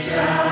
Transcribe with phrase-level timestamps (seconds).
[0.00, 0.47] shall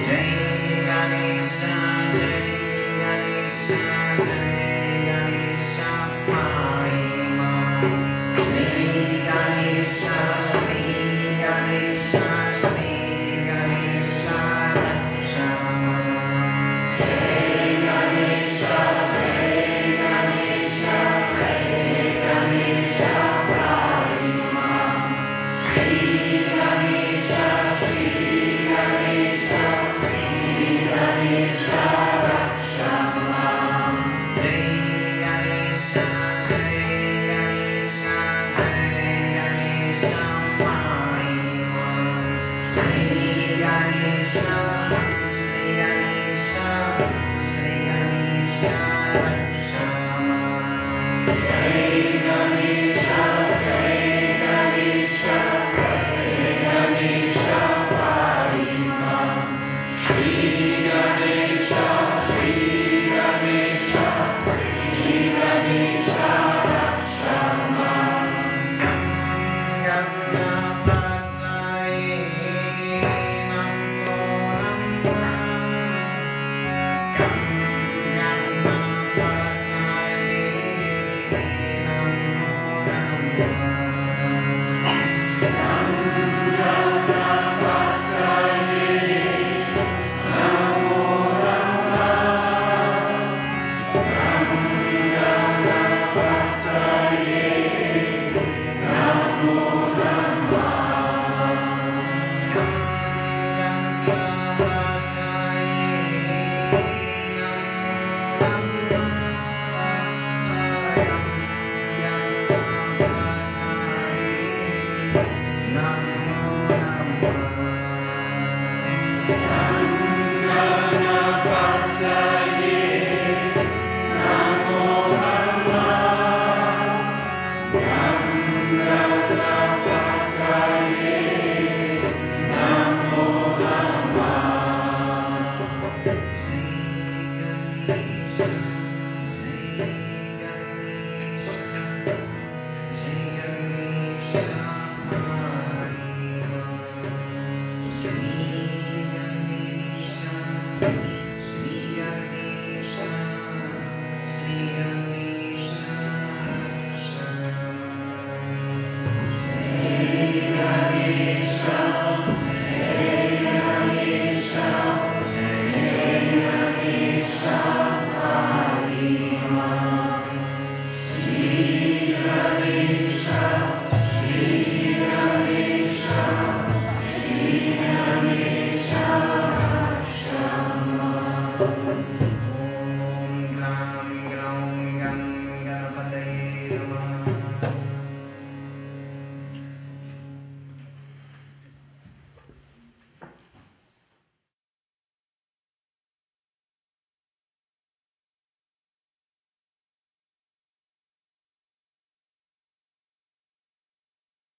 [0.00, 0.55] Take.